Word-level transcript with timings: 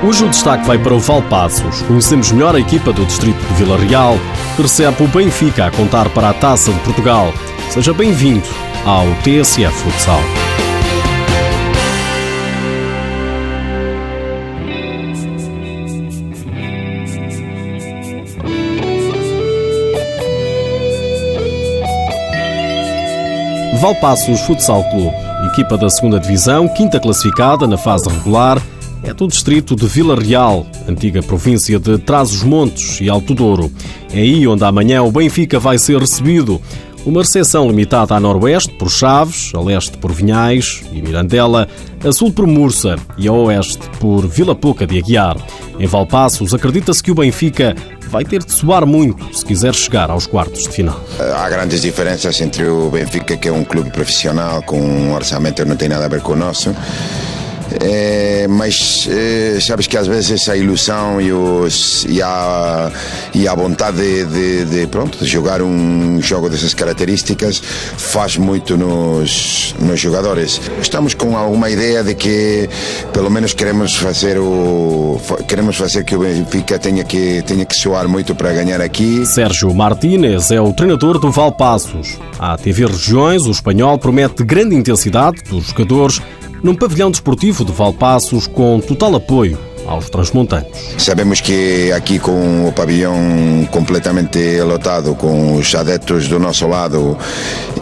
Hoje 0.00 0.24
o 0.24 0.28
destaque 0.28 0.64
vai 0.64 0.78
para 0.78 0.94
o 0.94 1.00
Valpassos. 1.00 1.82
Conhecemos 1.82 2.30
melhor 2.30 2.54
a 2.54 2.60
equipa 2.60 2.92
do 2.92 3.04
distrito 3.04 3.36
de 3.36 3.54
Vila 3.54 3.76
Real, 3.76 4.14
que 4.54 4.62
recebe 4.62 5.02
o 5.02 5.08
Benfica 5.08 5.66
a 5.66 5.70
contar 5.72 6.08
para 6.10 6.30
a 6.30 6.34
Taça 6.34 6.72
de 6.72 6.78
Portugal. 6.80 7.32
Seja 7.68 7.92
bem-vindo 7.92 8.46
ao 8.86 9.06
TSF 9.24 9.72
Futsal. 9.72 10.20
Valpassos 23.80 24.40
Futsal 24.42 24.84
Clube, 24.90 25.14
equipa 25.52 25.76
da 25.76 25.88
2 25.88 26.20
Divisão, 26.22 26.68
quinta 26.68 27.00
classificada 27.00 27.66
na 27.66 27.76
fase 27.76 28.08
regular, 28.08 28.62
é 29.08 29.14
do 29.14 29.26
distrito 29.26 29.74
de 29.74 29.86
Vila 29.86 30.14
Real, 30.14 30.66
antiga 30.86 31.22
província 31.22 31.78
de 31.78 31.96
Trás-os-Montes 31.96 33.00
e 33.00 33.08
Alto 33.08 33.34
Douro. 33.34 33.72
É 34.12 34.18
aí 34.18 34.46
onde 34.46 34.62
amanhã 34.64 35.02
o 35.02 35.10
Benfica 35.10 35.58
vai 35.58 35.78
ser 35.78 35.98
recebido. 35.98 36.60
Uma 37.06 37.22
recepção 37.22 37.66
limitada 37.66 38.14
a 38.14 38.20
noroeste 38.20 38.74
por 38.74 38.90
Chaves, 38.90 39.50
a 39.54 39.60
leste 39.60 39.96
por 39.96 40.12
Vinhais 40.12 40.82
e 40.92 41.00
Mirandela, 41.00 41.66
a 42.04 42.12
sul 42.12 42.30
por 42.30 42.46
Mursa 42.46 42.96
e 43.16 43.26
a 43.26 43.32
oeste 43.32 43.88
por 43.98 44.26
Vila 44.26 44.54
Pouca 44.54 44.86
de 44.86 44.98
Aguiar. 44.98 45.38
Em 45.78 45.86
Valpassos, 45.86 46.52
acredita-se 46.52 47.02
que 47.02 47.10
o 47.10 47.14
Benfica 47.14 47.74
vai 48.10 48.24
ter 48.24 48.44
de 48.44 48.52
suar 48.52 48.84
muito 48.84 49.34
se 49.34 49.42
quiser 49.42 49.74
chegar 49.74 50.10
aos 50.10 50.26
quartos 50.26 50.64
de 50.64 50.70
final. 50.70 51.02
Há 51.18 51.48
grandes 51.48 51.80
diferenças 51.80 52.38
entre 52.42 52.64
o 52.64 52.90
Benfica, 52.90 53.38
que 53.38 53.48
é 53.48 53.52
um 53.52 53.64
clube 53.64 53.90
profissional 53.90 54.62
com 54.62 54.78
um 54.78 55.14
orçamento 55.14 55.62
que 55.62 55.68
não 55.68 55.76
tem 55.76 55.88
nada 55.88 56.04
a 56.04 56.08
ver 56.08 56.20
com 56.20 56.32
o 56.32 56.36
nosso, 56.36 56.74
é, 57.80 58.46
mas 58.48 59.08
é, 59.10 59.58
sabes 59.60 59.86
que 59.86 59.96
às 59.96 60.06
vezes 60.06 60.48
a 60.48 60.56
ilusão 60.56 61.20
e, 61.20 61.32
os, 61.32 62.06
e, 62.08 62.22
a, 62.22 62.90
e 63.34 63.46
a 63.46 63.54
vontade 63.54 63.98
de, 63.98 64.24
de, 64.24 64.64
de, 64.64 64.86
pronto, 64.86 65.18
de 65.18 65.26
jogar 65.26 65.60
um 65.62 66.20
jogo 66.20 66.48
dessas 66.48 66.74
características 66.74 67.60
faz 67.60 68.36
muito 68.36 68.76
nos, 68.76 69.74
nos 69.80 70.00
jogadores. 70.00 70.60
Estamos 70.80 71.14
com 71.14 71.36
alguma 71.36 71.68
ideia 71.70 72.02
de 72.02 72.14
que 72.14 72.68
pelo 73.12 73.30
menos 73.30 73.52
queremos 73.52 73.96
fazer 73.96 74.38
o 74.38 75.20
queremos 75.46 75.76
fazer 75.76 76.04
que 76.04 76.14
o 76.14 76.20
Benfica 76.20 76.78
tenha 76.78 77.04
que 77.04 77.42
tenha 77.46 77.64
que 77.64 77.74
soar 77.74 78.08
muito 78.08 78.34
para 78.34 78.52
ganhar 78.52 78.80
aqui. 78.80 79.26
Sérgio 79.26 79.72
Martínez 79.74 80.50
é 80.50 80.60
o 80.60 80.72
treinador 80.72 81.18
do 81.18 81.30
Valpassos. 81.30 82.18
À 82.38 82.56
TV 82.56 82.86
Regiões, 82.86 83.46
o 83.46 83.50
espanhol 83.50 83.98
promete 83.98 84.44
grande 84.44 84.74
intensidade 84.74 85.42
dos 85.48 85.66
jogadores 85.68 86.20
num 86.62 86.74
pavilhão 86.74 87.10
desportivo 87.10 87.64
de 87.64 87.72
Valpassos 87.72 88.46
com 88.46 88.80
total 88.80 89.14
apoio 89.16 89.58
aos 89.88 90.10
transmontanos. 90.10 90.68
Sabemos 90.98 91.40
que 91.40 91.90
aqui 91.92 92.18
com 92.18 92.68
o 92.68 92.72
pavilhão 92.72 93.16
completamente 93.70 94.60
lotado, 94.60 95.14
com 95.14 95.56
os 95.56 95.74
adeptos 95.74 96.28
do 96.28 96.38
nosso 96.38 96.68
lado 96.68 97.16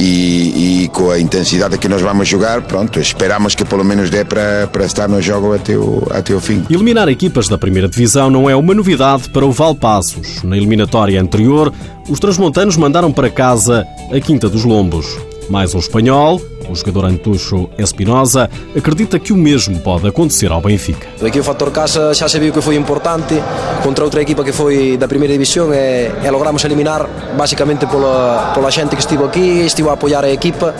e, 0.00 0.84
e, 0.84 0.88
com 0.88 1.10
a 1.10 1.20
intensidade 1.20 1.76
que 1.76 1.88
nós 1.88 2.00
vamos 2.00 2.26
jogar, 2.26 2.62
pronto, 2.62 2.98
esperamos 2.98 3.54
que 3.54 3.64
pelo 3.64 3.84
menos 3.84 4.08
dê 4.08 4.24
para, 4.24 4.66
para 4.72 4.86
estar 4.86 5.08
no 5.08 5.20
jogo 5.20 5.52
até 5.52 5.76
o, 5.76 6.02
até 6.10 6.34
o 6.34 6.40
fim. 6.40 6.64
Eliminar 6.70 7.08
equipas 7.08 7.48
da 7.48 7.58
primeira 7.58 7.88
divisão 7.88 8.30
não 8.30 8.48
é 8.48 8.56
uma 8.56 8.74
novidade 8.74 9.28
para 9.28 9.44
o 9.44 9.52
Valpassos. 9.52 10.42
Na 10.42 10.56
eliminatória 10.56 11.20
anterior, 11.20 11.72
os 12.08 12.18
transmontanos 12.18 12.76
mandaram 12.78 13.12
para 13.12 13.28
casa 13.28 13.86
a 14.10 14.20
Quinta 14.20 14.48
dos 14.48 14.64
Lombos. 14.64 15.29
Mais 15.50 15.74
um 15.74 15.80
espanhol, 15.80 16.40
o 16.68 16.74
jogador 16.76 17.06
Antucho 17.06 17.68
Espinosa 17.76 18.48
acredita 18.76 19.18
que 19.18 19.32
o 19.32 19.36
mesmo 19.36 19.80
pode 19.80 20.06
acontecer 20.06 20.52
ao 20.52 20.60
Benfica. 20.60 21.08
Aqui 21.26 21.40
o 21.40 21.42
fator 21.42 21.72
casa 21.72 22.14
já 22.14 22.28
se 22.28 22.38
viu 22.38 22.52
que 22.52 22.60
foi 22.60 22.76
importante 22.76 23.34
contra 23.82 24.04
outra 24.04 24.22
equipa 24.22 24.44
que 24.44 24.52
foi 24.52 24.96
da 24.96 25.08
primeira 25.08 25.32
divisão 25.34 25.74
e, 25.74 26.08
e 26.24 26.30
logramos 26.30 26.62
eliminar 26.64 27.04
basicamente 27.36 27.84
pola, 27.86 28.52
pola 28.54 28.70
gente 28.70 28.94
que 28.94 29.02
estivo 29.02 29.24
aqui, 29.24 29.66
estivo 29.66 29.90
a 29.90 29.94
apoiar 29.94 30.24
a 30.24 30.30
equipa 30.30 30.72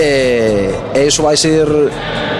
e, 0.00 0.70
e 0.94 1.06
isso 1.06 1.22
vai 1.22 1.36
ser, 1.36 1.66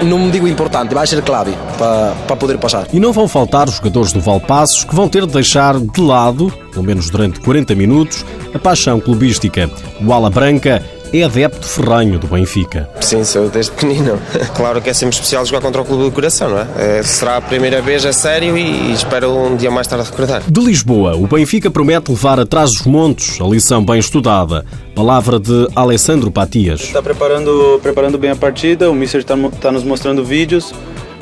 não 0.01 0.31
digo 0.31 0.47
importante, 0.47 0.95
vai 0.95 1.05
ser 1.05 1.21
clave 1.21 1.55
para, 1.77 2.15
para 2.25 2.35
poder 2.35 2.57
passar. 2.57 2.87
E 2.91 2.99
não 2.99 3.13
vão 3.13 3.27
faltar 3.27 3.69
os 3.69 3.75
jogadores 3.75 4.11
do 4.11 4.21
Valpassos 4.21 4.83
que 4.83 4.95
vão 4.95 5.07
ter 5.07 5.27
de 5.27 5.33
deixar 5.33 5.79
de 5.79 6.01
lado, 6.01 6.51
pelo 6.71 6.83
menos 6.83 7.11
durante 7.11 7.39
40 7.41 7.75
minutos, 7.75 8.25
a 8.55 8.57
paixão 8.57 8.99
clubística. 8.99 9.69
O 10.03 10.11
Ala 10.11 10.31
Branca 10.31 10.81
é 11.21 11.25
adepto 11.25 11.67
ferranho 11.67 12.19
do 12.19 12.27
Benfica. 12.27 12.89
Sim, 13.01 13.23
sou 13.23 13.49
desde 13.49 13.71
pequenino. 13.71 14.19
Claro 14.55 14.81
que 14.81 14.89
é 14.89 14.93
sempre 14.93 15.15
especial 15.15 15.45
jogar 15.45 15.61
contra 15.61 15.81
o 15.81 15.85
Clube 15.85 16.03
do 16.03 16.11
Coração, 16.11 16.49
não 16.49 16.59
é? 16.59 16.99
é 16.99 17.03
será 17.03 17.37
a 17.37 17.41
primeira 17.41 17.81
vez 17.81 18.05
a 18.05 18.13
sério 18.13 18.57
e 18.57 18.93
espero 18.93 19.29
um 19.31 19.55
dia 19.55 19.69
mais 19.69 19.85
tarde 19.85 20.09
recordar. 20.09 20.41
De 20.47 20.61
Lisboa, 20.61 21.15
o 21.15 21.27
Benfica 21.27 21.69
promete 21.69 22.11
levar 22.11 22.39
atrás 22.39 22.71
dos 22.71 22.83
montes 22.83 23.39
a 23.41 23.45
lição 23.45 23.83
bem 23.83 23.99
estudada. 23.99 24.65
Palavra 24.95 25.39
de 25.39 25.67
Alessandro 25.75 26.31
Patias. 26.31 26.81
Está 26.81 27.01
preparando, 27.01 27.79
preparando 27.81 28.17
bem 28.17 28.31
a 28.31 28.35
partida, 28.35 28.89
o 28.89 28.95
Mister 28.95 29.21
está 29.21 29.35
tá 29.61 29.71
nos 29.71 29.83
mostrando 29.83 30.23
vídeos 30.23 30.73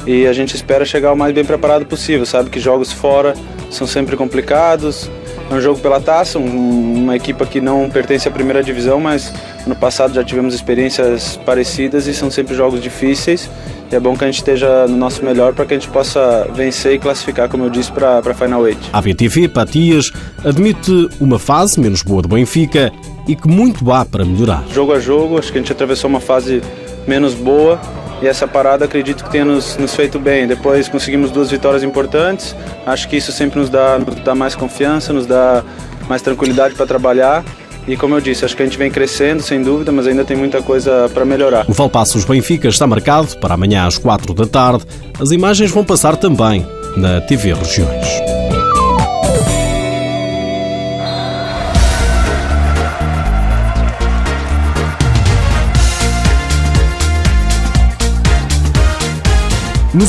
e 0.05 0.27
a 0.27 0.33
gente 0.33 0.55
espera 0.55 0.85
chegar 0.85 1.13
o 1.13 1.17
mais 1.17 1.33
bem 1.33 1.43
preparado 1.43 1.85
possível. 1.85 2.25
Sabe 2.25 2.49
que 2.49 2.59
jogos 2.59 2.91
fora 2.91 3.33
são 3.69 3.87
sempre 3.87 4.15
complicados, 4.15 5.09
é 5.49 5.53
um 5.53 5.61
jogo 5.61 5.79
pela 5.79 5.99
taça, 5.99 6.39
um, 6.39 7.03
uma 7.03 7.15
equipa 7.15 7.45
que 7.45 7.59
não 7.59 7.89
pertence 7.89 8.27
à 8.27 8.31
primeira 8.31 8.63
divisão, 8.63 8.99
mas 8.99 9.33
no 9.67 9.75
passado 9.75 10.13
já 10.13 10.23
tivemos 10.23 10.53
experiências 10.53 11.39
parecidas 11.45 12.07
e 12.07 12.13
são 12.13 12.31
sempre 12.31 12.55
jogos 12.55 12.81
difíceis. 12.81 13.49
E 13.91 13.95
é 13.95 13.99
bom 13.99 14.17
que 14.17 14.23
a 14.23 14.27
gente 14.27 14.37
esteja 14.37 14.87
no 14.87 14.97
nosso 14.97 15.23
melhor 15.23 15.53
para 15.53 15.65
que 15.65 15.73
a 15.73 15.77
gente 15.77 15.89
possa 15.89 16.47
vencer 16.53 16.93
e 16.93 16.99
classificar, 16.99 17.47
como 17.47 17.65
eu 17.65 17.69
disse, 17.69 17.91
para 17.91 18.19
a 18.19 18.33
Final 18.33 18.61
8. 18.61 18.89
A 18.91 19.01
BTV 19.01 19.47
Patias 19.49 20.11
admite 20.43 21.09
uma 21.19 21.37
fase 21.37 21.79
menos 21.79 22.01
boa 22.01 22.21
do 22.21 22.27
Benfica 22.27 22.91
e 23.27 23.35
que 23.35 23.47
muito 23.47 23.91
há 23.91 24.03
para 24.03 24.25
melhorar. 24.25 24.63
Jogo 24.71 24.93
a 24.93 24.99
jogo, 24.99 25.37
acho 25.37 25.51
que 25.51 25.57
a 25.57 25.61
gente 25.61 25.71
atravessou 25.71 26.09
uma 26.09 26.19
fase 26.19 26.61
menos 27.07 27.33
boa 27.33 27.79
e 28.23 28.27
essa 28.27 28.47
parada 28.47 28.85
acredito 28.85 29.21
que 29.21 29.29
tenha 29.29 29.43
nos, 29.43 29.75
nos, 29.75 29.93
feito 29.93 30.17
bem. 30.17 30.47
Depois 30.47 30.87
conseguimos 30.87 31.29
duas 31.29 31.51
vitórias 31.51 31.83
importantes, 31.83 32.55
acho 32.85 33.09
que 33.09 33.17
isso 33.17 33.33
sempre 33.33 33.59
nos 33.59 33.69
dá, 33.69 33.99
nos 33.99 34.15
dá 34.15 34.33
mais 34.33 34.55
confiança, 34.55 35.11
nos 35.11 35.25
dá 35.25 35.61
mais 36.07 36.21
tranquilidade 36.21 36.73
para 36.73 36.85
trabalhar. 36.85 37.43
E 37.85 37.97
como 37.97 38.15
eu 38.15 38.21
disse, 38.21 38.45
acho 38.45 38.55
que 38.55 38.63
a 38.63 38.65
gente 38.65 38.77
vem 38.77 38.89
crescendo, 38.89 39.43
sem 39.43 39.61
dúvida, 39.61 39.91
mas 39.91 40.07
ainda 40.07 40.23
tem 40.23 40.37
muita 40.37 40.61
coisa 40.61 41.11
para 41.13 41.25
melhorar. 41.25 41.65
O 41.67 41.73
Valpassos 41.73 42.23
Benfica 42.23 42.69
está 42.69 42.87
marcado 42.87 43.37
para 43.39 43.55
amanhã 43.55 43.85
às 43.85 43.97
quatro 43.97 44.33
da 44.33 44.45
tarde. 44.45 44.85
As 45.19 45.31
imagens 45.31 45.69
vão 45.69 45.83
passar 45.83 46.15
também 46.15 46.65
na 46.95 47.19
TV 47.19 47.53
Regiões. 47.53 48.42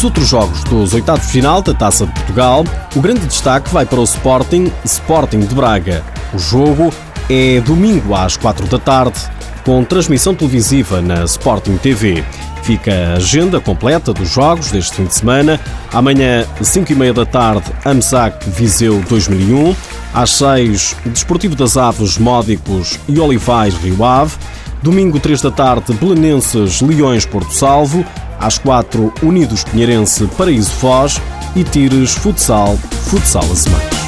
Outros 0.04 0.28
jogos 0.28 0.62
dos 0.65 0.92
oitavos 0.92 1.25
de 1.25 1.32
final 1.32 1.62
da 1.62 1.72
Taça 1.72 2.04
de 2.04 2.12
Portugal, 2.12 2.62
o 2.94 3.00
grande 3.00 3.26
destaque 3.26 3.72
vai 3.72 3.87
para 3.87 3.98
o 3.98 4.04
Sporting 4.04 4.70
Sporting 4.84 5.41
de 5.41 5.54
Braga. 5.54 6.04
O 6.34 6.38
jogo 6.38 6.92
é 7.31 7.59
domingo 7.62 8.15
às 8.15 8.37
quatro 8.37 8.66
da 8.66 8.78
tarde, 8.78 9.19
com 9.65 9.82
transmissão 9.82 10.34
televisiva 10.34 11.00
na 11.00 11.25
Sporting 11.25 11.78
TV. 11.78 12.22
Fica 12.62 12.92
a 12.92 13.12
agenda 13.15 13.59
completa 13.62 14.12
dos 14.12 14.28
jogos 14.28 14.70
deste 14.70 14.94
fim 14.94 15.06
de 15.06 15.15
semana. 15.15 15.59
Amanhã, 15.91 16.47
5 16.60 16.92
e 16.92 16.94
meia 16.94 17.15
da 17.15 17.25
tarde, 17.25 17.72
AMSAC 17.82 18.50
Viseu 18.50 19.03
2001. 19.09 19.75
Às 20.12 20.32
6, 20.32 20.97
Desportivo 21.06 21.56
das 21.56 21.78
Aves 21.78 22.19
Módicos 22.19 23.00
e 23.09 23.19
Olivais 23.19 23.72
Rio 23.75 24.04
Ave. 24.04 24.36
Domingo, 24.82 25.19
3 25.19 25.41
da 25.41 25.50
tarde, 25.50 25.94
Belenenses 25.94 26.82
Leões 26.82 27.25
Porto 27.25 27.54
Salvo. 27.54 28.04
Às 28.39 28.59
quatro, 28.59 29.12
Unidos 29.22 29.65
Pinheirense 29.65 30.27
Paraíso 30.36 30.72
Foz 30.72 31.21
e 31.57 31.65
Tires 31.65 32.15
Futsal 32.15 32.77
Futsal 32.91 33.45
Azemais. 33.45 34.04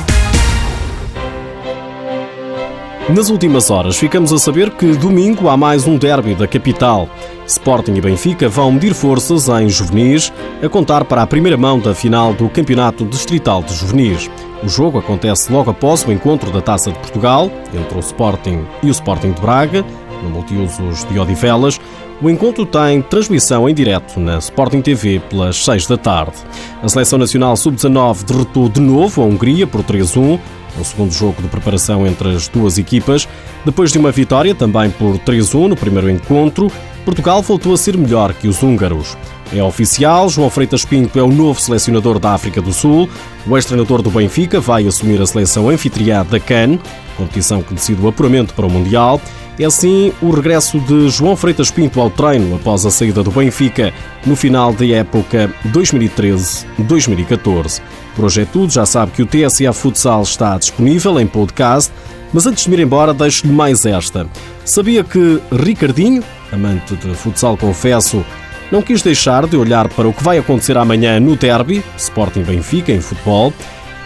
Nas 3.08 3.31
últimas 3.31 3.70
horas, 3.70 3.96
ficamos 3.96 4.32
a 4.32 4.38
saber 4.38 4.69
que 4.70 4.96
domingo 4.96 5.49
há 5.49 5.56
mais 5.56 5.87
um 5.87 5.96
derby 5.96 6.34
da 6.34 6.49
capital. 6.49 7.08
Sporting 7.46 7.94
e 7.94 8.00
Benfica 8.00 8.49
vão 8.49 8.73
medir 8.73 8.94
forças 8.94 9.49
em 9.49 9.69
juvenis, 9.69 10.32
a 10.61 10.69
contar 10.69 11.05
para 11.05 11.22
a 11.22 11.26
primeira 11.26 11.56
mão 11.56 11.79
da 11.79 11.94
final 11.94 12.34
do 12.34 12.49
Campeonato 12.49 13.05
Distrital 13.05 13.62
de 13.62 13.75
Juvenis. 13.75 14.29
O 14.61 14.69
jogo 14.69 14.99
acontece 14.99 15.52
logo 15.52 15.70
após 15.70 16.05
o 16.05 16.11
encontro 16.11 16.50
da 16.50 16.61
Taça 16.61 16.90
de 16.90 16.99
Portugal, 16.99 17.49
entre 17.72 17.96
o 17.96 18.00
Sporting 18.00 18.67
e 18.82 18.88
o 18.88 18.90
Sporting 18.90 19.31
de 19.31 19.40
Braga, 19.40 19.84
no 20.26 20.32
multiusos 20.32 21.05
de 21.05 21.19
Odivelas. 21.19 21.81
O 22.20 22.28
encontro 22.28 22.67
tem 22.67 23.02
transmissão 23.02 23.69
em 23.69 23.75
direto 23.75 24.19
na 24.19 24.38
Sporting 24.38 24.81
TV 24.81 25.20
pelas 25.31 25.64
6 25.64 25.87
da 25.87 25.96
tarde. 25.96 26.37
A 26.82 26.88
Seleção 26.88 27.19
Nacional 27.19 27.56
Sub-19 27.56 28.25
derrotou 28.25 28.69
de 28.69 28.81
novo 28.81 29.23
a 29.23 29.25
Hungria 29.26 29.67
por 29.67 29.82
3-1, 29.82 30.38
no 30.76 30.84
segundo 30.84 31.12
jogo 31.12 31.43
de 31.43 31.49
preparação 31.49 32.06
entre 32.06 32.34
as 32.34 32.49
duas 32.49 32.78
equipas. 32.78 33.28
Depois 33.64 33.93
de 33.93 33.99
uma 33.99 34.11
vitória 34.11 34.55
também 34.55 34.90
por 34.90 35.19
3-1 35.19 35.69
no 35.69 35.76
primeiro 35.76 36.11
encontro, 36.11 36.70
Portugal 37.05 37.40
voltou 37.43 37.72
a 37.72 37.76
ser 37.76 37.96
melhor 37.96 38.32
que 38.34 38.49
os 38.49 38.62
húngaros. 38.62 39.17
É 39.55 39.62
oficial, 39.62 40.29
João 40.29 40.50
Freitas 40.50 40.84
Pinto 40.84 41.19
é 41.19 41.22
o 41.22 41.31
novo 41.31 41.61
selecionador 41.61 42.19
da 42.19 42.32
África 42.32 42.61
do 42.61 42.72
Sul. 42.72 43.08
O 43.46 43.56
ex-treinador 43.56 44.02
do 44.02 44.11
Benfica 44.11 44.58
vai 44.58 44.87
assumir 44.87 45.22
a 45.22 45.26
seleção 45.26 45.69
anfitriã 45.69 46.25
da 46.25 46.40
CAN, 46.40 46.79
competição 47.17 47.62
que 47.62 47.75
decide 47.75 48.02
o 48.02 48.08
apuramento 48.08 48.55
para 48.55 48.67
o 48.67 48.70
Mundial. 48.70 49.20
É 49.58 49.64
assim 49.64 50.12
o 50.20 50.31
regresso 50.31 50.79
de 50.79 51.08
João 51.08 51.35
Freitas 51.35 51.70
Pinto 51.70 51.99
ao 51.99 52.11
treino 52.11 52.56
após 52.56 52.85
a 52.85 52.91
saída 52.91 53.23
do 53.23 53.31
Benfica 53.31 53.91
no 54.26 54.37
final 54.37 54.70
da 54.70 54.85
época 54.85 55.50
2013-2014. 55.69 57.81
Por 58.14 58.26
hoje 58.26 58.43
é 58.43 58.44
tudo, 58.44 58.70
já 58.70 58.85
sabe 58.85 59.12
que 59.12 59.23
o 59.23 59.26
TSA 59.26 59.73
Futsal 59.73 60.23
está 60.23 60.58
disponível 60.58 61.19
em 61.19 61.26
podcast, 61.26 61.91
mas 62.35 62.47
antes 62.47 62.67
de 62.67 62.73
ir 62.75 62.81
embora 62.81 63.14
deixo-lhe 63.14 63.53
mais 63.53 63.87
esta. 63.87 64.26
Sabia 64.62 65.03
que 65.03 65.41
Ricardinho, 65.50 66.23
amante 66.53 66.94
de 66.94 67.14
futsal 67.14 67.56
confesso, 67.56 68.23
não 68.70 68.82
quis 68.82 69.00
deixar 69.00 69.47
de 69.47 69.56
olhar 69.56 69.88
para 69.88 70.06
o 70.06 70.12
que 70.12 70.23
vai 70.23 70.37
acontecer 70.37 70.76
amanhã 70.76 71.19
no 71.19 71.35
derby, 71.35 71.82
Sporting 71.97 72.43
Benfica 72.43 72.93
em 72.93 73.00
futebol. 73.00 73.55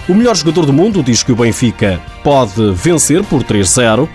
O 0.08 0.14
melhor 0.14 0.36
jogador 0.36 0.66
do 0.66 0.72
mundo 0.72 1.02
diz 1.02 1.24
que 1.24 1.32
o 1.32 1.36
Benfica 1.36 2.00
pode 2.22 2.72
vencer 2.72 3.24
por 3.24 3.42
3-0 3.42 4.08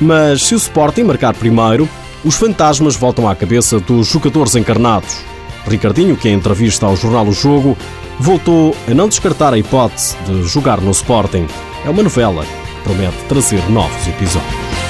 mas 0.00 0.42
se 0.42 0.54
o 0.54 0.58
Sporting 0.58 1.02
marcar 1.02 1.34
primeiro, 1.34 1.88
os 2.24 2.36
fantasmas 2.36 2.96
voltam 2.96 3.28
à 3.28 3.34
cabeça 3.34 3.78
dos 3.78 4.08
jogadores 4.08 4.56
encarnados. 4.56 5.24
Ricardinho, 5.66 6.16
que 6.16 6.28
em 6.28 6.34
entrevista 6.34 6.86
ao 6.86 6.96
jornal 6.96 7.26
O 7.26 7.32
Jogo, 7.32 7.76
voltou 8.18 8.76
a 8.88 8.94
não 8.94 9.08
descartar 9.08 9.52
a 9.52 9.58
hipótese 9.58 10.16
de 10.26 10.42
jogar 10.44 10.80
no 10.80 10.90
Sporting. 10.90 11.46
É 11.84 11.90
uma 11.90 12.02
novela 12.02 12.44
que 12.44 12.82
promete 12.82 13.16
trazer 13.28 13.62
novos 13.70 14.06
episódios. 14.06 14.83